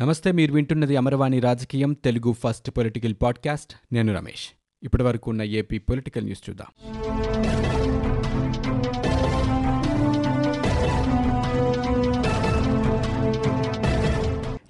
నమస్తే 0.00 0.32
మీరు 0.32 0.52
వింటున్నది 0.52 0.96
అమరవాణి 0.96 1.40
రాజకీయం 1.40 1.92
తెలుగు 1.92 2.32
ఫస్ట్ 2.32 2.70
పొలిటికల్ 2.70 3.14
పాడ్కాస్ట్. 3.22 3.94
నేను 3.94 4.14
రమేష్. 4.14 4.48
ఇప్పటి 4.82 5.02
వరకు 5.02 5.30
ఉన్న 5.30 5.42
ఏపీ 5.42 5.78
పొలిటికల్ 5.78 6.24
న్యూస్ 6.24 6.50
చూద్దాం. 6.50 6.66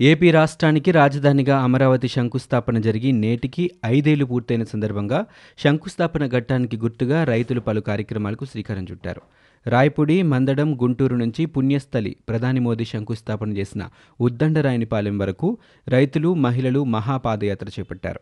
ఏపీ 0.00 0.30
రాష్ట్రానికి 0.30 0.90
రాజధానిగా 0.90 1.58
అమరావతి 1.58 2.08
శంకుస్థాపన 2.08 2.78
జరిగి 2.78 3.12
నేటికి 3.12 3.70
ఐదేళ్ళు 3.86 4.24
పూర్తయిన 4.24 4.64
సందర్భంగా 4.64 5.26
శంకుస్థాపన 5.58 6.26
ఘట్టానికి 6.26 6.76
గుర్తుగా 6.76 7.24
రైతులు 7.24 7.60
పలు 7.60 7.80
కార్యక్రమాలకు 7.80 8.44
శ్రీకారం 8.44 8.86
చుట్టారు. 8.90 9.20
రాయపూడి 9.66 10.22
మందడం 10.22 10.74
గుంటూరు 10.82 11.16
నుంచి 11.16 11.46
పుణ్యస్థలి 11.46 12.16
ప్రధాని 12.28 12.60
మోదీ 12.60 12.84
శంకుస్థాపన 12.84 13.56
చేసిన 13.56 13.88
ఉద్దండరాయనిపాలెం 14.20 15.18
వరకు 15.18 15.58
రైతులు 15.88 16.34
మహిళలు 16.34 16.84
మహాపాదయాత్ర 16.84 17.68
చేపట్టారు. 17.68 18.20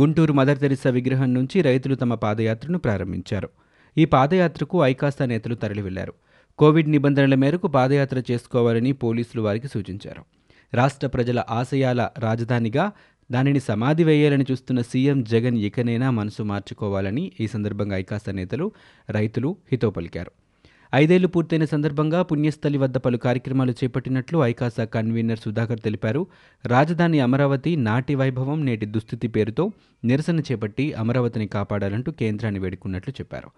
గుంటూరు 0.00 0.32
మదర్ 0.32 0.58
తెరిసా 0.58 0.90
విగ్రహం 0.90 1.34
నుంచి 1.34 1.62
రైతులు 1.62 1.94
తమ 1.94 2.14
పాదయాత్రను 2.14 2.78
ప్రారంభించారు. 2.78 3.48
ఈ 3.98 4.04
పాదయాత్రకు 4.04 4.84
ఐకాస్తా 4.84 5.26
నేతలు 5.26 5.54
తరలివెళ్ళారు. 5.54 6.14
కోవిడ్ 6.58 6.90
నిబంధనల 6.90 7.34
మేరకు 7.34 7.68
పాదయాత్ర 7.68 8.22
చేసుకోవాలని 8.30 8.92
పోలీసులు 8.92 9.42
వారికి 9.42 9.68
సూచించారు. 9.68 10.24
రాష్ట్ర 10.74 11.06
ప్రజల 11.06 11.42
ఆశయాల 11.50 12.08
రాజధానిగా 12.18 12.92
దానిని 13.30 13.60
సమాధి 13.60 14.04
వేయాలని 14.04 14.44
చూస్తున్న 14.50 14.80
సీఎం 14.80 15.24
జగన్ 15.24 15.58
ఇకనైనా 15.58 16.10
మనసు 16.10 16.42
మార్చుకోవాలని 16.42 17.32
ఈ 17.40 17.46
సందర్భంగా 17.46 17.96
ఐకాస్తా 17.96 18.32
నేతలు 18.32 18.72
రైతులు 19.10 19.56
హితో 19.72 19.90
పలికారు. 19.90 20.30
ఐదేళ్ళు 20.94 21.28
పూర్తయిన 21.28 21.64
సందర్భంగా 21.64 22.22
పుణ్యస్థలి 22.22 22.78
వద్ద 22.78 22.96
పలు 22.96 23.16
కార్యక్రమాలు 23.16 23.72
చేపట్టినట్లు 23.72 24.38
ఐకాసా 24.38 24.84
కన్వీనర్ 24.84 25.38
సుధాకర్ 25.38 25.80
తెలిపారు. 25.80 26.26
రాజధాని 26.66 27.20
అమరావతి 27.20 27.76
నాటి 27.76 28.14
వైభవం 28.14 28.64
నేటి 28.64 28.86
దుస్థితి 28.86 29.28
పేరుతో 29.28 29.72
నిరసన 30.04 30.40
చేపట్టి 30.40 30.92
అమరావతిని 30.92 31.46
కాపాడాలంటూ 31.46 32.12
కేంద్రాన్ని 32.12 32.60
వేడుకున్నట్లు 32.60 33.14
చెప్పారు. 33.14 33.50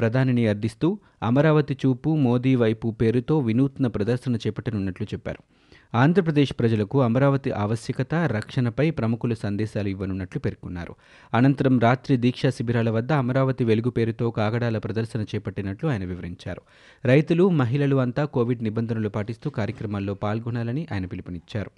ప్రధానిని 0.00 0.46
అర్థిస్తూ 0.46 0.98
అమరావతి 1.22 1.74
చూపు 1.86 2.16
మోదీ 2.16 2.54
వైపు 2.54 2.90
పేరుతో 2.90 3.38
వినూత్న 3.38 3.86
ప్రదర్శన 3.86 4.36
చేపట్టనున్నట్లు 4.36 5.06
చెప్పారు. 5.14 5.57
ఆంధ్రప్రదేశ్ 5.94 6.52
ప్రజలకు 6.58 7.02
అమరావతి 7.02 7.50
ఆవశ్యకత 7.50 8.14
రక్షణపై 8.14 8.90
ప్రముఖులు 8.90 9.34
సందేశాలు 9.34 9.88
ఇవ్వనున్నట్లు 9.88 10.40
పేర్కొన్నారు. 10.40 10.94
అనంతరం 11.34 11.78
రాత్రి 11.78 12.16
దీక్షా 12.16 12.50
శిబిరాల 12.50 12.90
వద్ద 12.90 13.12
అమరావతి 13.12 13.64
వెలుగు 13.64 13.90
పేరుతో 13.90 14.30
కాగడాల 14.30 14.78
ప్రదర్శన 14.78 15.22
చేపట్టినట్లు 15.22 15.88
ఆయన 15.88 16.04
వివరించారు. 16.04 16.60
రైతులు 17.04 17.48
మహిళలు 17.48 17.96
అంతా 17.96 18.24
కోవిడ్ 18.24 18.62
నిబంధనలు 18.62 19.08
పాటిస్తూ 19.08 19.50
కార్యక్రమాల్లో 19.50 20.14
పాల్గొనాలని 20.14 20.86
ఆయన 20.92 21.06
పిలుపునిచ్చారు. 21.06 21.70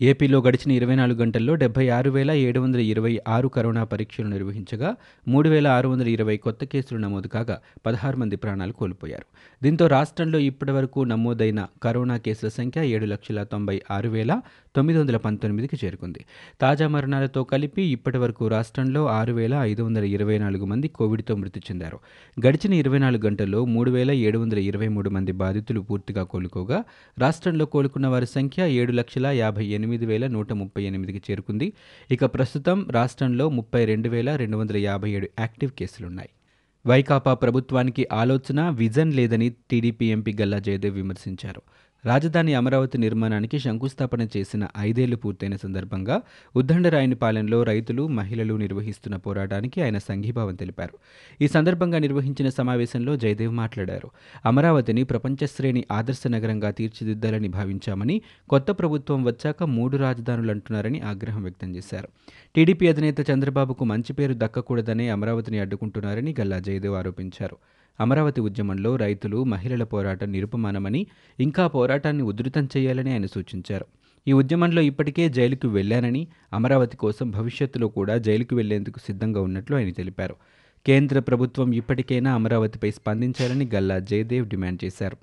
ఏపీలో 0.00 0.38
గడిచిన 0.38 0.72
ఇరవై 0.72 0.94
నాలుగు 0.94 1.18
గంటల్లో 1.18 1.54
డెబ్బై 1.54 1.88
ఆరు 1.88 2.10
వేల 2.10 2.30
ఏడు 2.30 2.60
వందల 2.60 2.80
ఇరవై 2.80 3.18
ఆరు 3.28 3.48
కరోనా 3.48 3.84
పరీక్షలు 3.84 4.26
నిర్వహించగా 4.26 4.96
మూడు 5.28 5.48
వేల 5.48 5.66
ఆరు 5.66 5.88
వందల 5.88 6.08
ఇరవై 6.08 6.36
కొత్త 6.36 6.64
కేసులు 6.64 6.98
నమోదు 6.98 7.28
కాగా 7.28 7.60
పదహారు 7.86 8.16
మంది 8.16 8.36
ప్రాణాలు 8.36 8.72
కోల్పోయారు. 8.72 9.26
దీంతో 9.62 9.86
రాష్ట్రంలో 9.86 10.38
ఇప్పటివరకు 10.38 11.04
నమోదైన 11.04 11.66
కరోనా 11.82 12.16
కేసుల 12.16 12.48
సంఖ్య 12.48 12.84
ఏడు 12.88 13.04
లక్షల 13.04 13.42
తొంభై 13.42 13.80
ఆరు 13.90 14.08
వేల 14.08 14.40
తొమ్మిది 14.76 14.98
వందల 14.98 15.16
పంతొమ్మిదికి 15.16 15.86
చేరుకుంది. 15.86 16.24
తాజా 16.60 16.88
మరణాలతో 16.88 17.44
కలిపి 17.44 17.82
ఇప్పటివరకు 17.82 18.48
రాష్ట్రంలో 18.48 19.06
ఆరు 19.06 19.32
వేల 19.32 19.54
ఐదు 19.54 19.82
వందల 19.82 20.04
ఇరవై 20.04 20.38
నాలుగు 20.38 20.64
మంది 20.64 20.88
కోవిడ్తో 20.88 21.36
మృతి 21.36 21.60
చెందారు. 21.60 22.00
గడిచిన 22.46 22.72
ఇరవై 22.74 22.98
నాలుగు 22.98 23.26
గంటల్లో 23.26 23.64
మూడు 23.64 23.90
వేల 23.90 24.10
ఏడు 24.10 24.38
వందల 24.38 24.58
ఇరవై 24.58 24.88
మూడు 24.88 25.10
మంది 25.10 25.32
బాధితులు 25.32 25.80
పూర్తిగా 25.80 26.22
కోలుకోగా 26.24 26.84
రాష్ట్రంలో 27.18 27.64
కోలుకున్న 27.64 28.06
వారి 28.06 28.26
సంఖ్య 28.26 28.68
ఏడు 28.82 28.92
లక్షల 28.92 29.26
యాభై 29.26 29.64
ఎనిమిది 29.66 29.84
ఎనిమిది 29.86 30.06
వేల 30.06 30.26
నూట 30.26 30.52
ముప్పై 30.52 30.82
ఎనిమిదికి 30.82 31.20
చేరుకుంది. 31.30 31.66
ఇక 32.10 32.24
ప్రస్తుతం 32.24 32.78
రాష్ట్రంలో 32.90 33.44
ముప్పై 33.58 33.82
రెండు 33.84 34.08
వేల 34.08 34.30
రెండు 34.36 34.56
వందల 34.56 34.76
యాభై 34.76 35.10
ఏడు 35.10 35.28
యాక్టివ్ 35.38 35.70
కేసులున్నాయి. 35.78 36.30
వైకాపా 36.86 37.34
ప్రభుత్వానికి 37.34 38.02
ఆలోచన 38.12 38.68
విజన్ 38.68 39.12
లేదని 39.14 39.48
టీడీపీ 39.70 40.06
ఎంపీ 40.06 40.32
గల్లా 40.40 40.58
జయదేవ్ 40.58 40.94
విమర్శించారు. 40.94 41.62
రాజధాని 42.06 42.54
అమరావతి 42.54 42.98
నిర్మాణానికి 42.98 43.58
శంకుస్థాపన 43.58 44.28
చేసిన 44.36 44.66
ఐదేళ్ళు 44.78 45.16
పూర్తయిన 45.16 45.56
సందర్భంగా 45.56 46.22
ఉద్దండరాయనిపాలెంలో 46.56 47.62
రైతులు 47.62 48.06
మహిళలు 48.08 48.54
నిర్వహిస్తున్న 48.54 49.16
పోరాటానికి 49.16 49.82
ఆయన 49.82 49.98
సంఘీభావం 49.98 50.54
తెలిపారు. 50.54 50.98
ఈ 51.42 51.48
సందర్భంగా 51.48 51.98
నిర్వహించిన 51.98 52.48
సమావేశంలో 52.48 53.16
జయదేవ్ 53.16 53.52
మాట్లాడారు. 53.52 54.10
అమరావతిని 54.46 55.04
ప్రపంచశ్రేణి 55.04 55.84
ఆదర్శ 55.92 56.26
నగరంగా 56.26 56.70
తీర్చిదిద్దాలని 56.70 57.48
భావించామని 57.48 58.22
కొత్త 58.48 58.70
ప్రభుత్వం 58.70 59.24
వచ్చాక 59.24 59.62
మూడు 59.62 59.96
రాజధానులు 59.96 60.50
అంటున్నారని 60.50 61.00
ఆగ్రహం 61.00 61.42
వ్యక్తం 61.42 61.76
చేశారు. 61.76 62.08
టీడీపీ 62.56 62.88
అధినేత 62.88 63.30
చంద్రబాబుకు 63.30 63.84
మంచి 63.84 64.12
పేరు 64.12 64.34
దక్కకూడదనే 64.38 65.08
అమరావతిని 65.08 65.58
అడ్డుకుంటున్నారని 65.58 66.34
గల్లా 66.40 66.58
జయదేవ్ 66.58 66.94
ఆరోపించారు. 66.94 67.56
అమరావతి 68.00 68.40
ఉద్యమంలో 68.40 68.96
రైతులు 68.96 69.44
మహిళల 69.44 69.84
పోరాటం 69.84 70.32
నిరుపమానమని 70.32 71.06
ఇంకా 71.40 71.66
పోరాటాన్ని 71.66 72.22
ఉధృతం 72.22 72.68
చేయాలని 72.76 73.12
ఆయన 73.12 73.26
సూచించారు. 73.26 73.86
ఈ 74.28 74.32
ఉద్యమంలో 74.32 74.82
ఇప్పటికే 74.82 75.28
జైలుకు 75.28 75.68
వెళ్ళానని 75.68 76.26
అమరావతి 76.52 76.96
కోసం 76.96 77.30
భవిష్యత్తులో 77.30 77.88
కూడా 77.88 78.18
జైలుకు 78.18 78.56
వెళ్ళేందుకు 78.56 78.98
సిద్ధంగా 78.98 79.40
ఉన్నట్లు 79.40 79.76
ఆయన 79.76 79.90
తెలిపారు. 79.90 80.36
కేంద్ర 80.86 81.20
ప్రభుత్వం 81.20 81.72
ఇప్పటికైనా 81.72 82.34
అమరావతిపై 82.34 82.90
స్పందించాలని 82.90 83.70
గల్లా 83.74 83.98
జయదేవ్ 83.98 84.48
డిమాండ్ 84.48 84.84
చేశారు. 84.84 85.16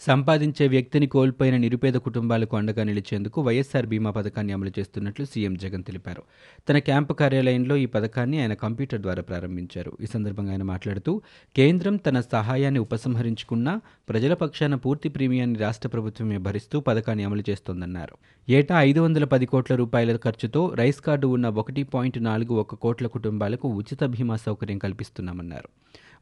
సంపాదించే 0.00 0.68
వ్యక్తిని 0.68 1.06
కోల్పోయిన 1.06 1.56
నిరుపేద 1.56 1.94
కుటుంబాలకు 1.94 2.56
అండగా 2.56 2.84
నిలిచేందుకు 2.84 3.42
వైఎస్ఆర్ 3.42 3.86
బీమా 3.86 4.10
పథకాన్ని 4.10 4.52
అమలు 4.52 4.72
చేస్తున్నట్లు 4.78 5.24
సీఎం 5.24 5.54
జగన్ 5.54 5.82
తెలిపారు. 5.82 6.22
తన 6.68 6.78
క్యాంపు 6.78 7.12
కార్యాలయంలో 7.12 7.76
ఈ 7.76 7.86
పథకాన్ని 7.86 8.40
ఆయన 8.40 8.54
కంప్యూటర్ 8.54 9.00
ద్వారా 9.00 9.22
ప్రారంభించారు. 9.22 9.92
ఈ 10.00 10.06
సందర్భంగా 10.06 10.50
ఆయన 10.50 10.62
మాట్లాడుతూ 10.62 11.22
కేంద్రం 11.56 11.96
తన 11.96 12.20
సహాయాన్ని 12.20 12.80
ఉపసంహరించుకున్నా 12.80 13.80
ప్రజల 14.08 14.34
పక్షాన 14.34 14.74
పూర్తి 14.74 15.08
ప్రీమియాన్ని 15.08 15.58
రాష్ట్ర 15.58 15.88
ప్రభుత్వమే 15.88 16.38
భరిస్తూ 16.38 16.80
పథకాన్ని 16.80 17.24
అమలు 17.24 17.42
చేస్తోందన్నారు. 17.50 18.16
ఏటా 18.50 18.82
ఐదు 18.82 19.00
వందల 19.00 19.24
పది 19.24 19.46
కోట్ల 19.46 19.74
రూపాయల 19.74 20.16
ఖర్చుతో 20.16 20.72
రైస్ 20.74 21.00
కార్డు 21.00 21.26
ఉన్న 21.26 21.48
ఒకటి 21.48 21.82
పాయింట్ 21.82 22.22
నాలుగు 22.22 22.54
ఒక 22.54 22.74
కోట్ల 22.74 23.06
కుటుంబాలకు 23.06 23.68
ఉచిత 23.68 24.04
బీమా 24.04 24.36
సౌకర్యం 24.36 24.78
కల్పిస్తున్నామన్నారు. 24.78 25.68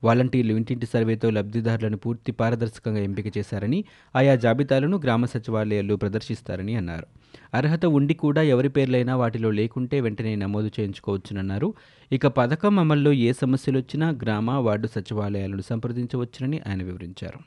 వాలంటీర్లు 0.04 0.54
ఇంటింటి 0.54 0.87
సర్వేతో 0.87 1.31
లబ్ధిదారులను 1.31 1.97
పూర్తి 1.97 2.32
పారదర్శకంగా 2.32 2.98
ఎంపిక 2.98 3.38
చేశారని 3.38 3.84
ఆయా 4.16 4.34
జాబితాలను 4.34 4.97
గ్రామ 4.98 5.25
సచివాలయాల్లో 5.25 5.97
ప్రదర్శిస్తారని 5.97 6.75
అన్నారు. 6.75 7.06
అర్హత 7.54 7.87
ఉండి 7.87 8.14
కూడా 8.14 8.43
ఎవరి 8.43 8.69
పేర్లైనా 8.69 9.16
వాటిలో 9.16 9.50
లేకుంటే 9.50 10.00
వెంటనే 10.00 10.37
నమోదు 10.37 10.70
చేయించుకోవచ్చునన్నారు. 10.81 11.75
ఇక 12.12 12.26
పథకం 12.26 12.78
అమల్లో 12.78 13.12
ఏ 13.12 13.32
సమస్యలు 13.32 13.78
వచ్చినా 13.78 14.10
గ్రామ 14.10 14.50
వార్డు 14.50 14.87
సచివాలయాలను 14.87 15.62
సంప్రదించవచ్చునని 15.62 16.60
ఆయన 16.69 16.82
వివరించారు. 16.82 17.38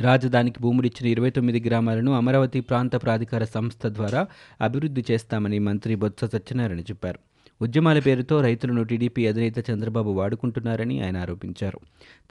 రాజధానికి 0.00 0.60
భూములిచ్చిన 0.60 1.08
ఇరవై 1.08 1.30
తొమ్మిది 1.30 1.68
గ్రామాలను 1.68 2.12
అమరావతి 2.12 2.60
ప్రాంత 2.60 2.96
ప్రాధికార 2.96 3.44
సంస్థ 3.44 3.86
ద్వారా 3.86 4.26
అభివృద్ధి 4.60 5.04
చేస్తామని 5.10 5.58
మంత్రి 5.58 5.94
బొత్స 5.94 6.24
సత్యనారాయణ 6.24 6.80
చెప్పారు. 6.80 7.29
ఉద్యమాల 7.62 7.98
పేరుతో 7.98 8.40
రైతులను 8.40 8.84
టీడీపీ 8.84 9.26
అధినేత 9.26 9.70
చంద్రబాబు 9.70 10.10
వాడుకుంటున్నారని 10.10 11.04
ఆయన 11.04 11.16
ఆరోపించారు. 11.16 11.80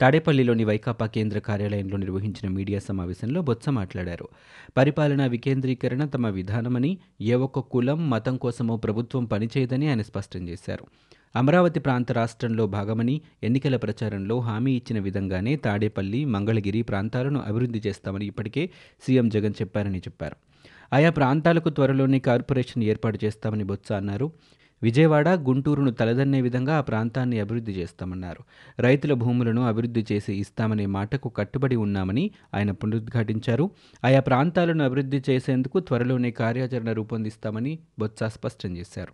తాడేపల్లిలోని 0.00 0.64
వైకాపా 0.64 1.06
కేంద్ర 1.06 1.38
కార్యాలయంలో 1.38 1.96
నిర్వహించిన 1.96 2.52
మీడియా 2.52 2.78
సమావేశంలో 2.78 3.42
బొత్స 3.42 3.68
మాట్లాడారు. 3.68 4.28
పరిపాలనా 4.76 5.26
వికేంద్రీకరణ 5.26 6.04
తమ 6.04 6.26
విధానమని 6.28 6.98
ఏ 7.20 7.34
ఒక్క 7.34 7.58
కులం 7.58 8.10
మతం 8.10 8.36
కోసమో 8.36 8.76
ప్రభుత్వం 8.76 9.24
పనిచేయదని 9.24 9.88
ఆయన 9.88 10.02
స్పష్టం 10.02 10.48
చేశారు. 10.48 10.86
అమరావతి 11.36 11.80
ప్రాంత 11.80 12.12
రాష్ట్రంలో 12.12 12.66
భాగమని 12.66 13.20
ఎన్నికల 13.42 13.76
ప్రచారంలో 13.76 14.38
హామీ 14.38 14.72
ఇచ్చిన 14.72 14.98
విధంగానే 14.98 15.56
తాడేపల్లి 15.56 16.24
మంగళగిరి 16.24 16.82
ప్రాంతాలను 16.82 17.40
అభివృద్ధి 17.40 17.82
చేస్తామని 17.86 18.26
ఇప్పటికే 18.26 18.70
సీఎం 19.06 19.28
జగన్ 19.28 19.54
చెప్పారని 19.62 19.98
చెప్పారు. 19.98 20.36
ఆయా 20.92 21.10
ప్రాంతాలకు 21.10 21.68
త్వరలోనే 21.68 22.18
కార్పొరేషన్ 22.18 22.84
ఏర్పాటు 22.84 23.18
చేస్తామని 23.24 23.64
బొత్స 23.64 23.92
అన్నారు. 23.92 24.32
విజయవాడ 24.82 25.28
గుంటూరును 25.28 25.90
తలదన్నే 25.90 26.40
విధంగా 26.40 26.76
ఆ 26.76 26.80
ప్రాంతాన్ని 26.80 27.40
అభివృద్ధి 27.40 27.72
చేస్తామన్నారు. 27.72 28.44
రైతుల 28.82 29.12
భూములను 29.12 29.62
అభివృద్ధి 29.62 30.06
చేసి 30.12 30.34
ఇస్తామనే 30.34 30.86
మాటకు 30.86 31.28
కట్టుబడి 31.28 31.76
ఉన్నామని 31.76 32.30
ఆయన 32.54 32.70
పునరుద్ఘాటించారు. 32.70 33.70
ఆయా 34.04 34.20
ప్రాంతాలను 34.20 34.84
అభివృద్ధి 34.84 35.22
చేసేందుకు 35.30 35.80
త్వరలోనే 35.80 36.30
కార్యాచరణ 36.30 36.92
రూపొందిస్తామని 36.92 37.78
బొత్స 37.98 38.24
స్పష్టం 38.24 38.76
చేశారు. 38.76 39.12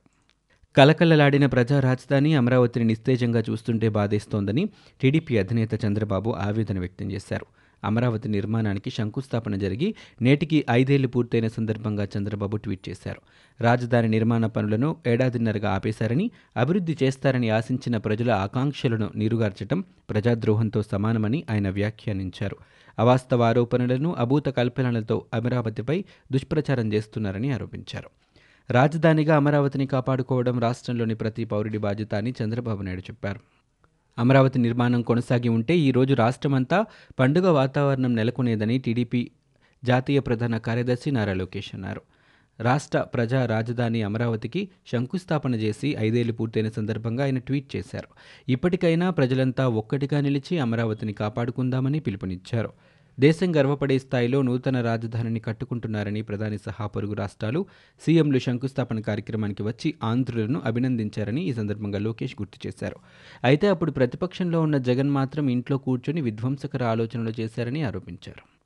కలకలలాడిన 0.76 1.46
ప్రజా 1.46 1.80
రాజధాని 1.80 2.34
అమరావతిని 2.34 2.84
నిస్తేజంగా 2.84 3.40
చూస్తుంటే 3.40 3.88
బాధేస్తోందని 3.88 4.68
టీడీపీ 5.00 5.38
అధినేత 5.38 5.84
చంద్రబాబు 5.84 6.30
ఆవేదన 6.30 6.78
వ్యక్తం 6.78 7.12
చేశారు. 7.12 7.46
అమరావతి 7.84 8.28
నిర్మాణానికి 8.28 8.90
శంకుస్థాపన 8.90 9.56
జరిగి 9.56 9.94
నేటికి 10.22 10.64
ఐదేళ్ళు 10.70 11.08
పూర్తయిన 11.08 11.48
సందర్భంగా 11.48 12.08
చంద్రబాబు 12.18 12.56
ట్వీట్ 12.56 12.88
చేశారు. 12.88 13.20
రాజధాని 13.60 14.08
నిర్మాణ 14.08 14.46
పనులను 14.46 14.96
ఏడాదిన్నరగా 15.06 15.70
ఆపేశారని 15.70 16.30
అభివృద్ధి 16.56 16.96
చేస్తారని 17.02 17.50
ఆశించిన 17.50 17.96
ప్రజల 17.96 18.30
ఆకాంక్షలను 18.30 19.10
నీరుగార్చడం 19.16 19.84
ప్రజాద్రోహంతో 20.10 20.82
సమానమని 20.82 21.44
ఆయన 21.50 21.70
వ్యాఖ్యానించారు. 21.70 22.56
అవాస్తవ 22.98 23.42
ఆరోపణలను 23.42 24.14
అభూత 24.18 24.48
కల్పనలతో 24.48 25.24
అమరావతిపై 25.34 26.04
దుష్ప్రచారం 26.32 26.92
చేస్తున్నారని 26.92 27.52
ఆరోపించారు. 27.52 28.10
రాజధానిగా 28.70 29.36
అమరావతిని 29.36 29.86
కాపాడుకోవడం 29.86 30.60
రాష్ట్రంలోని 30.60 31.14
ప్రతి 31.14 31.44
పౌరుడి 31.44 31.78
బాధ్యత 31.78 32.14
అని 32.14 32.34
చంద్రబాబు 32.44 32.82
నాయుడు 32.82 33.00
చెప్పారు. 33.00 33.55
అమరావతి 34.18 34.58
నిర్మాణం 34.58 35.02
కొనసాగి 35.02 35.48
ఉంటే 35.48 35.78
ఈరోజు 35.78 36.14
రాష్ట్రమంతా 36.14 36.86
పండుగ 37.20 37.48
వాతావరణం 37.50 38.16
నెలకొనేదని 38.16 38.78
టీడీపీ 38.78 39.30
జాతీయ 39.84 40.20
ప్రధాన 40.20 40.56
కార్యదర్శి 40.56 41.10
నారా 41.10 41.32
లోకేష్ 41.32 41.70
అన్నారు. 41.74 42.02
రాష్ట్ర 42.60 43.00
ప్రజా 43.00 43.46
రాజధాని 43.46 44.02
అమరావతికి 44.02 44.68
శంకుస్థాపన 44.92 45.54
చేసి 45.54 45.96
ఐదేళ్ళు 45.98 46.32
పూర్తయిన 46.32 46.68
సందర్భంగా 46.68 47.24
ఆయన 47.24 47.38
ట్వీట్ 47.38 47.76
చేశారు. 47.76 48.08
ఇప్పటికైనా 48.48 49.10
ప్రజలంతా 49.10 49.68
ఒక్కటిగా 49.68 50.20
నిలిచి 50.20 50.58
అమరావతిని 50.58 51.12
కాపాడుకుందామని 51.12 52.00
పిలుపునిచ్చారు. 52.00 52.70
దేశం 53.20 53.56
గర్వపడే 53.56 53.98
స్థాయిలో 53.98 54.42
నూతన 54.42 54.80
రాజధానిని 54.80 55.40
కట్టుకుంటున్నారని 55.40 56.22
ప్రధాని 56.22 56.58
సహా 56.58 56.86
పొరుగు 56.86 57.12
రాష్ట్రాలు 57.12 57.66
సీఎంలు 58.06 58.38
శంకుస్థాపన 58.38 59.00
కార్యక్రమానికి 59.00 59.62
వచ్చి 59.62 59.94
ఆంధ్రులను 60.04 60.62
అభినందించారని 60.64 61.42
ఈ 61.42 61.52
సందర్భంగా 61.52 61.98
లోకేష్ 61.98 62.34
గుర్తు 62.42 62.66
చేశారు. 62.66 62.96
అయితే 63.44 63.68
అప్పుడు 63.68 63.90
ప్రతిపక్షంలో 63.90 64.60
ఉన్న 64.60 64.78
జగన్ 64.78 65.10
మాత్రం 65.10 65.48
ఇంట్లో 65.48 65.78
కూర్చొని 65.78 66.20
విధ్వంసకర 66.20 66.84
ఆలోచనలు 66.84 67.32
చేశారని 67.40 67.82
ఆరోపించారు. 67.82 68.56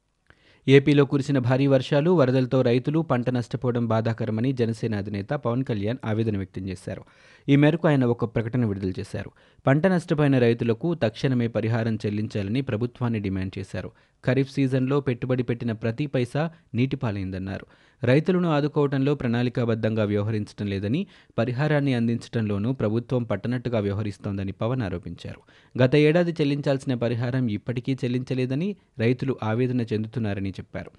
ఏపీలో 0.69 1.05
కురిసిన 1.05 1.39
భారీ 1.39 1.67
వర్షాలు 1.67 2.11
వరదలతో 2.11 2.63
రైతులు 2.63 2.99
పంట 2.99 3.31
నష్టపోవడం 3.31 3.87
బాధాకరమని 3.87 4.53
జనసేన 4.53 4.95
అధినేత 4.97 5.29
పవన్ 5.29 5.65
కళ్యాణ్ 5.65 5.99
ఆవేదన 6.05 6.37
వ్యక్తం 6.37 6.69
చేశారు. 6.69 7.03
ఈ 7.49 7.57
మేరకు 7.57 7.89
ఆయన 7.89 8.05
ఒక 8.05 8.25
ప్రకటన 8.35 8.65
విడుదల 8.65 8.93
చేశారు. 9.01 9.31
పంట 9.67 9.87
నష్టపోయిన 9.87 10.39
రైతులకు 10.39 10.95
తక్షణమే 10.95 11.49
పరిహారం 11.49 11.97
చెల్లించాలని 11.97 12.61
ప్రభుత్వాన్ని 12.61 13.21
డిమాండ్ 13.21 13.59
చేశారు. 13.59 13.91
ఖరీఫ్ 14.25 14.53
సీజన్లో 14.53 15.01
పెట్టుబడి 15.01 15.43
పెట్టిన 15.43 15.73
ప్రతి 15.73 16.07
పైసా 16.07 16.51
నీటిపాలైందన్నారు. 16.75 17.67
రైతులను 18.05 18.49
ఆదుకోవడంలో 18.49 19.15
ప్రణాళికాబద్ధంగా 19.15 20.05
వ్యవహరించడం 20.05 20.67
లేదని 20.67 21.07
పరిహారాన్ని 21.39 21.95
అందించడంలోనూ 21.95 22.73
ప్రభుత్వం 22.73 23.23
పట్టనట్టుగా 23.23 23.79
వ్యవహరిస్తోందని 23.79 24.53
పవన్ 24.53 24.83
ఆరోపించారు. 24.83 25.41
గత 25.83 25.97
ఏడాది 25.97 26.33
చెల్లించాల్సిన 26.33 26.95
పరిహారం 26.95 27.49
ఇప్పటికీ 27.49 27.95
చెల్లించలేదని 27.95 28.77
రైతులు 28.99 29.39
ఆవేదన 29.43 29.81
చెందుతున్నారని 29.81 30.51
చెప్పారు. 30.51 30.91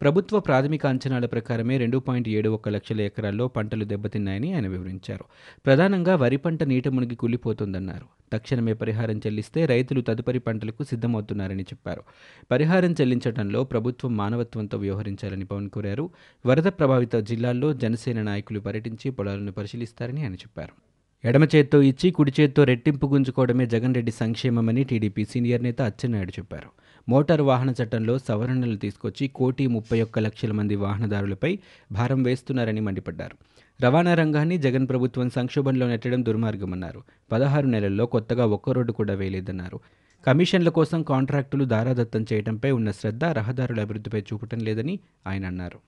ప్రభుత్వ 0.00 0.40
ప్రాథమిక 0.40 0.86
అంచనాల 0.86 1.26
ప్రకారమే 1.26 1.78
రెండు 1.78 1.98
పాయింట్ 1.98 2.28
ఏడు 2.28 2.48
ఒక్క 2.48 2.68
లక్షల 2.68 3.00
ఎకరాల్లో 3.00 3.48
పంటలు 3.48 3.84
దెబ్బతిన్నాయని 3.84 4.54
ఆయన 4.54 4.66
వివరించారు. 4.66 5.24
ప్రధానంగా 5.66 6.16
వరి 6.16 6.36
పంట 6.36 6.62
నీట 6.62 6.88
మునిగి 6.88 7.14
కూలిపోతుందన్నారు. 7.14 8.06
తక్షణమే 8.32 8.72
పరిహారం 8.72 9.18
చెల్లిస్తే 9.18 9.66
రైతులు 9.66 10.00
తదుపరి 10.00 10.38
పంటలకు 10.38 10.84
సిద్ధమవుతున్నారని 10.84 11.62
చెప్పారు. 11.62 12.02
పరిహారం 12.50 12.92
చెల్లించడంలో 12.92 13.64
ప్రభుత్వం 13.64 14.16
మానవత్వంతో 14.16 14.78
వ్యవహరించాలని 14.78 15.44
పవన్ 15.44 15.68
కోరారు. 15.68 16.10
వరద 16.46 16.64
ప్రభావిత 16.64 17.16
జిల్లాల్లో 17.16 17.72
జనసేన 17.72 18.22
నాయకులు 18.22 18.60
పర్యటించి 18.60 19.10
పొలాలను 19.10 19.52
పరిశీలిస్తారని 19.52 20.22
ఆయన 20.22 20.34
చెప్పారు. 20.34 20.87
ఎడమ 21.24 21.44
చేత్తో 21.44 21.82
ఇచ్చి 21.82 22.10
కుడి 22.10 22.32
చేత్తో 22.40 22.64
రెట్టింపు 22.64 23.06
గుంజుకోవడమే 23.06 23.66
జగన్ 23.66 23.94
రెడ్డి 23.94 24.12
సంక్షేమమని 24.12 24.84
టీడీపీ 24.84 25.24
సీనియర్ 25.24 25.62
నేత 25.62 25.82
అచ్చెన్నాయుడు 25.82 26.30
చెప్పారు. 26.30 26.68
మోటారు 27.08 27.42
వాహన 27.42 27.74
చట్టంలో 27.82 28.18
సవరణలు 28.18 28.76
తీసుకొచ్చి 28.76 29.28
కోటి 29.28 29.66
ముప్పై 29.66 30.00
ఒక్క 30.00 30.18
లక్షల 30.18 30.52
మంది 30.52 30.76
వాహనదారులపై 30.76 31.58
భారం 31.92 32.22
వేస్తున్నారని 32.22 32.80
మండిపడ్డారు. 32.80 33.36
రవాణా 33.82 34.14
రంగాన్ని 34.14 34.58
జగన్ 34.58 34.88
ప్రభుత్వం 34.88 35.30
సంక్షోభంలో 35.30 35.88
నెట్టడం 35.88 36.24
దుర్మార్గమన్నారు. 36.24 37.02
పదహారు 37.32 37.66
నెలల్లో 37.66 38.06
కొత్తగా 38.06 38.46
ఒక్క 38.46 38.70
రోడ్డు 38.70 38.92
కూడా 38.92 39.14
వేయలేదన్నారు. 39.14 39.80
కమిషన్ల 40.26 40.68
కోసం 40.68 41.02
కాంట్రాక్టులు 41.02 41.64
దారాదత్తం 41.64 42.26
చేయడంపై 42.32 42.70
ఉన్న 42.70 42.90
శ్రద్ధ 42.90 43.24
రహదారుల 43.24 43.80
అభివృద్ధిపై 43.80 44.20
చూపటం 44.20 44.58
లేదని 44.58 45.00
ఆయన 45.26 45.46
అన్నారు. 45.46 45.78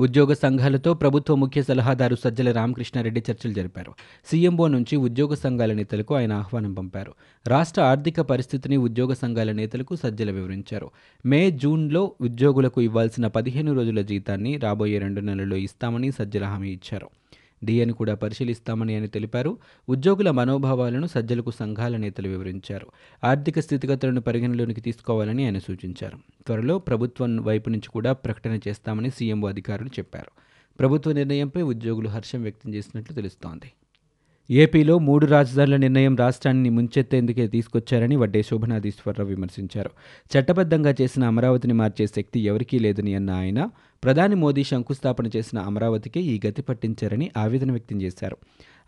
ఉద్యోగ 0.00 0.32
సంఘాలతో 0.32 0.94
ప్రభుత్వ 0.94 1.34
ముఖ్య 1.34 1.62
సలహాదారు 1.62 2.14
సజ్జల 2.14 2.52
రామకృష్ణారెడ్డి 2.52 3.22
చర్చలు 3.30 3.52
జరిపారు. 3.52 3.92
సీఎంఓ 4.24 4.66
నుంచి 4.66 4.96
ఉద్యోగ 4.96 5.34
సంఘాల 5.34 5.72
నేతలకు 5.72 6.14
ఆయన 6.14 6.32
ఆహ్వానం 6.32 6.74
పంపారు. 6.74 7.12
రాష్ట్ర 7.46 7.80
ఆర్థిక 7.80 8.20
పరిస్థితిని 8.20 8.76
ఉద్యోగ 8.76 9.12
సంఘాల 9.12 9.52
నేతలకు 9.52 9.96
సజ్జల 9.96 10.30
వివరించారు. 10.30 10.90
మే 11.26 11.50
జూన్లో 11.50 12.12
ఉద్యోగులకు 12.20 12.80
ఇవ్వాల్సిన 12.80 13.26
పదిహేను 13.26 13.72
రోజుల 13.72 14.00
జీతాన్ని 14.00 14.56
రాబోయే 14.56 14.98
రెండు 14.98 15.20
నెలల్లో 15.20 15.56
ఇస్తామని 15.56 16.12
సజ్జల 16.12 16.44
హామీ 16.44 16.70
ఇచ్చారు. 16.70 17.08
డిఎన్ 17.64 17.92
కూడా 17.92 18.14
పరిశీలిస్తామని 18.14 18.94
ఆయన 18.94 19.06
తెలిపారు. 19.06 19.58
ఉద్యోగుల 19.88 20.30
మనోభావాలను 20.30 21.06
సజ్జలకు 21.06 21.50
సంఘాల 21.50 21.96
నేతలు 21.96 22.28
వివరించారు. 22.28 22.86
ఆర్థిక 23.24 23.60
స్థితిగతులను 23.60 24.20
పరిగణలోనికి 24.20 24.80
తీసుకోవాలని 24.80 25.44
ఆయన 25.44 25.58
సూచించారు. 25.58 26.18
త్వరలో 26.46 26.78
ప్రభుత్వం 26.78 27.36
వైపు 27.36 27.70
నుంచి 27.70 27.88
కూడా 27.88 28.12
ప్రకటన 28.12 28.58
చేస్తామని 28.68 29.10
సీఎంఓ 29.10 29.48
అధికారులు 29.48 29.88
చెప్పారు. 29.88 30.30
ప్రభుత్వ 30.78 31.12
నిర్ణయంపై 31.12 31.62
ఉద్యోగులు 31.62 32.08
హర్షం 32.08 32.42
వ్యక్తం 32.42 32.74
చేసినట్లు 32.74 33.14
తెలుస్తోంది. 33.14 33.72
ఏపీలో 34.50 34.98
మూడు 34.98 35.26
రాజధానుల 35.26 35.76
నిర్ణయం 35.76 36.16
రాష్ట్రాన్ని 36.16 36.70
ముంచెత్తేందుకే 36.70 37.46
తీసుకొచ్చారని 37.46 38.16
వడ్డే 38.16 38.42
శోభనాధీశ్వరరావు 38.42 39.28
విమర్శించారు. 39.28 39.90
చట్టబద్ధంగా 40.38 40.94
చేసిన 41.00 41.24
అమరావతిని 41.24 41.74
మార్చే 41.74 42.06
శక్తి 42.06 42.40
ఎవరికీ 42.40 42.78
లేదని 42.78 43.14
అన్న 43.14 43.30
ఆయన 43.30 43.70
ప్రధాని 44.04 44.34
మోదీ 44.34 44.64
శంకుస్థాపన 44.64 45.26
చేసిన 45.36 45.58
అమరావతికే 45.58 46.20
ఈ 46.20 46.40
గతి 46.46 46.62
పట్టించారని 46.62 47.30
ఆవేదన 47.36 47.70
వ్యక్తం 47.70 48.02
చేశారు. 48.02 48.36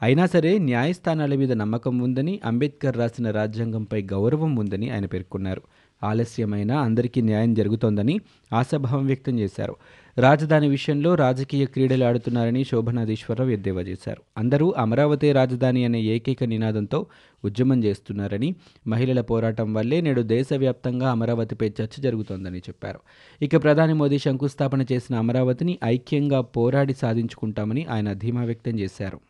అయినా 0.03 0.27
సరే 0.27 0.59
న్యాయస్థానాల 0.59 1.35
మీద 1.35 1.53
నమ్మకం 1.53 1.99
ఉందని 1.99 2.41
అంబేద్కర్ 2.45 2.97
రాసిన 2.97 3.31
రాజ్యాంగంపై 3.31 4.03
గౌరవం 4.03 4.57
ఉందని 4.57 4.91
ఆయన 4.91 5.07
పేర్కొన్నారు. 5.07 5.63
ఆలస్యమైనా 6.03 6.81
అందరికీ 6.81 7.21
న్యాయం 7.21 7.55
జరుగుతోందని 7.55 8.21
ఆశాభావం 8.53 9.07
వ్యక్తం 9.07 9.39
చేశారు. 9.39 9.77
రాజధాని 10.19 10.69
విషయంలో 10.69 11.15
రాజకీయ 11.15 11.67
క్రీడలు 11.67 12.05
ఆడుతున్నారని 12.05 12.65
శోభనాధీశ్వరరావు 12.65 13.51
ఎద్దేవా 13.51 13.81
చేశారు. 13.81 14.23
అందరూ 14.39 14.75
అమరావతి 14.79 15.33
రాజధాని 15.33 15.85
అనే 15.85 16.01
ఏకైక 16.03 16.45
నినాదంతో 16.45 17.07
ఉద్యమం 17.45 17.85
చేస్తున్నారని 17.85 18.55
మహిళల 18.87 19.21
పోరాటం 19.21 19.75
వల్లే 19.75 20.01
నేడు 20.01 20.23
దేశవ్యాప్తంగా 20.23 21.11
అమరావతిపై 21.11 21.69
చర్చ 21.69 22.03
జరుగుతోందని 22.03 22.59
చెప్పారు. 22.59 23.01
ఇక 23.43 23.63
ప్రధాని 23.63 23.95
మోదీ 23.95 24.19
శంకుస్థాపన 24.19 24.85
చేసిన 24.93 25.17
అమరావతిని 25.17 25.79
ఐక్యంగా 25.85 26.41
పోరాడి 26.41 26.95
సాధించుకుంటామని 26.95 27.87
ఆయన 27.87 28.13
ధీమా 28.13 28.45
వ్యక్తం 28.45 28.79
చేశారు. 28.79 29.21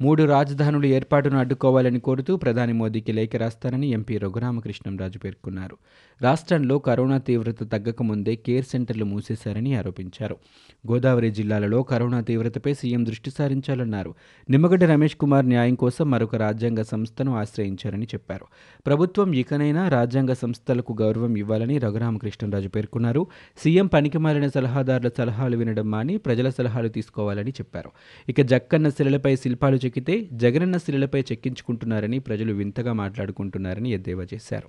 మూడు 0.00 0.22
రాజధానులు 0.22 0.86
ఏర్పాటును 0.86 1.38
అడ్డుకోవాలని 1.38 2.00
కోరుతూ 2.00 2.36
ప్రధాని 2.36 2.72
మోదీకి 2.72 3.12
లేఖ 3.12 3.30
రాస్తారని 3.36 3.86
ఎంపీ 3.86 4.18
రఘురామకృష్ణంరాజు 4.18 5.18
పేర్కొన్నారు. 5.18 5.76
రాష్ట్రంలో 6.22 6.78
కరోనా 6.78 7.18
తీవ్రత 7.18 7.72
తగ్గకముందే 7.72 8.36
కేర్ 8.36 8.64
సెంటర్లు 8.64 9.04
మూసేశారని 9.04 9.74
ఆరోపించారు. 9.74 10.36
గోదావరి 10.92 11.30
జిల్లాలలో 11.30 11.82
కరోనా 11.82 12.20
తీవ్రతపై 12.20 12.74
సీఎం 12.74 13.06
దృష్టి 13.06 13.30
సారించాలన్నారు. 13.30 14.14
నిమ్మగడ్డ 14.50 14.84
రమేష్ 14.84 15.16
కుమార్ 15.16 15.48
న్యాయం 15.48 15.74
కోసం 15.74 16.10
మరొక 16.10 16.36
రాజ్యాంగ 16.36 16.82
సంస్థను 16.82 17.36
ఆశ్రయించారని 17.36 18.04
చెప్పారు. 18.04 18.46
ప్రభుత్వం 18.86 19.32
ఇకనైనా 19.32 19.88
రాజ్యాంగ 19.88 20.32
సంస్థలకు 20.32 20.96
గౌరవం 21.00 21.36
ఇవ్వాలని 21.36 21.78
రఘురామకృష్ణంరాజు 21.78 22.68
పేర్కొన్నారు. 22.68 23.26
సీఎం 23.64 23.86
పనికిమాలిన 23.86 24.48
సలహాదారుల 24.48 25.10
సలహాలు 25.18 25.56
వినడం 25.56 25.90
మాని 25.90 26.16
ప్రజల 26.16 26.48
సలహాలు 26.48 26.88
తీసుకోవాలని 26.88 27.50
చెప్పారు. 27.50 27.90
ఇక 28.28 28.40
జక్కన్న 28.40 28.88
శిలలపై 28.88 29.36
శిల్పాలు 29.36 29.87
చెక్కితే 29.88 30.28
జగనన్న 30.32 30.76
శిలలపై 30.76 31.20
చెక్కించుకుంటున్నారని 31.20 32.18
ప్రజలు 32.18 32.52
వింతగా 32.52 32.92
మాట్లాడుకుంటున్నారని 32.92 33.90
ఎద్దేవా 33.90 34.26
చేశారు. 34.34 34.68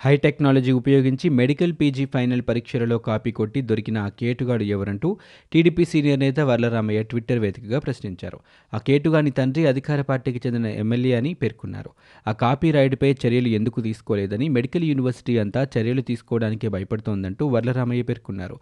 హై 0.00 0.16
టెక్నాలజీ 0.16 0.72
ఉపయోగించి 0.72 1.28
మెడికల్ 1.28 1.72
పీజీ 1.80 2.04
ఫైనల్ 2.04 2.42
పరీక్షలలో 2.48 2.98
కాపీ 2.98 3.30
కొట్టి 3.32 3.62
దొరికిన 3.62 3.98
ఆ 3.98 4.08
కేటుగాడు 4.08 4.62
ఎవరంటూ 4.62 5.18
టీడీపీ 5.52 5.84
సీనియర్ 5.84 6.20
నేత 6.20 6.40
వర్లరామయ్య 6.40 7.02
ట్విట్టర్ 7.02 7.38
వేదికగా 7.38 7.78
ప్రశ్నించారు. 7.78 8.40
ఆ 8.74 8.78
కేటుగాని 8.78 9.30
తండ్రి 9.30 9.66
అధికార 9.66 10.00
పార్టీకి 10.00 10.40
చెందిన 10.46 10.66
ఎమ్మెల్యే 10.66 11.14
అని 11.16 11.34
పేర్కొన్నారు. 11.34 11.90
ఆ 12.28 12.32
కాపీ 12.32 12.70
రైడ్పై 12.70 13.16
చర్యలు 13.26 13.48
ఎందుకు 13.48 13.80
తీసుకోలేదని 13.80 14.48
మెడికల్ 14.48 14.84
యూనివర్సిటీ 14.84 15.38
అంతా 15.38 15.66
చర్యలు 15.78 16.00
తీసుకోవడానికే 16.00 16.68
భయపడుతోందంటూ 16.68 17.46
వర్లరామయ్య 17.46 18.02
పేర్కొన్నారు. 18.02 18.58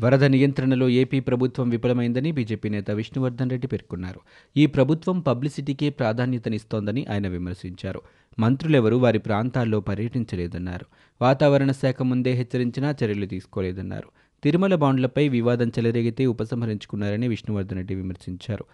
వరద 0.00 0.24
నియంత్రణలో 0.24 0.88
ఏపీ 0.88 1.20
ప్రభుత్వం 1.20 1.68
విఫలమైందని 1.68 2.32
బీజేపీ 2.32 2.68
నేత 2.68 2.90
విష్ణువర్ధన్ 2.90 3.50
రెడ్డి 3.50 3.66
పేర్కొన్నారు. 3.66 4.20
ఈ 4.56 4.66
ప్రభుత్వం 4.66 5.20
పబ్లిసిటీకే 5.20 5.90
ప్రాధాన్యతనిస్తోందని 5.90 7.06
ఆయన 7.10 7.28
విమర్శించారు. 7.28 8.02
మంత్రులెవరూ 8.38 8.98
వారి 8.98 9.18
ప్రాంతాల్లో 9.18 9.80
పర్యటించలేదన్నారు. 9.80 10.86
వాతావరణ 11.22 11.72
శాఖ 11.72 12.02
ముందే 12.02 12.32
హెచ్చరించినా 12.32 12.94
చర్యలు 13.04 13.26
తీసుకోలేదన్నారు. 13.26 14.08
తిరుమల 14.44 14.74
బాండ్లపై 14.74 15.28
వివాదం 15.28 15.68
చెలరేగితే 15.68 16.26
ఉపసంహరించుకున్నారని 16.26 17.28
విష్ణువర్ధన్ 17.28 17.76
రెడ్డి 17.76 17.94
విమర్శించారు. 17.94 18.64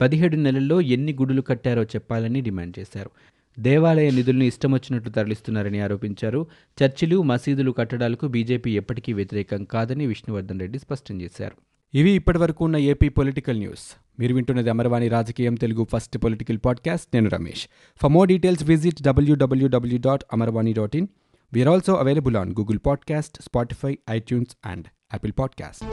పదిహేడు 0.00 0.36
నెలల్లో 0.36 0.80
ఎన్ని 0.80 1.12
గుడులు 1.12 1.42
కట్టారో 1.42 1.82
చెప్పాలని 1.82 2.40
డిమాండ్ 2.40 2.78
చేశారు. 2.78 3.10
దేవాలయ 3.58 4.10
నిధులను 4.10 4.44
ఇష్టమొచ్చినట్లు 4.44 5.10
తరలిస్తున్నారని 5.10 5.80
ఆరోపించారు. 5.80 6.46
చర్చిలు 6.84 7.22
మసీదులు 7.22 7.70
కట్టడాలకు 7.70 8.28
బీజేపీ 8.28 8.76
ఎప్పటికీ 8.76 9.12
వ్యతిరేకం 9.12 9.64
కాదని 9.64 10.06
విష్ణువర్ధన్ 10.06 10.60
రెడ్డి 10.60 10.78
స్పష్టం 10.78 11.22
చేశారు. 11.22 11.56
ఇవి 11.94 12.10
ఇప్పటివరకు 12.10 12.64
ఉన్న 12.64 12.76
ఏపీ 12.76 13.08
పొలిటికల్ 13.08 13.58
న్యూస్. 13.58 13.96
మీరు 14.20 14.34
వింటున్నది 14.34 14.70
అమర్వాణి 14.70 15.08
రాజకీయం 15.08 15.54
తెలుగు 15.54 15.86
ఫస్ట్ 15.92 16.18
పొలిటికల్ 16.18 16.58
పాడ్కాస్ట్. 16.64 17.06
నేను 17.14 17.30
Ramesh. 17.30 17.68
For 18.02 18.12
more 18.12 18.28
details 18.28 18.64
visit 18.64 19.02
WWW 19.02 19.98
dot 19.98 20.24
Amarvani 20.32 20.72
dot 20.72 20.96
in 20.96 21.06
we're 21.52 21.68
also 21.68 21.94
available 21.94 22.36
on 22.36 22.50
Google 22.50 22.78
podcast 22.86 23.42
Spotify 23.42 23.98
iTunes 24.10 24.56
and 24.66 24.86
Apple 24.86 25.32
podcast 25.38 25.84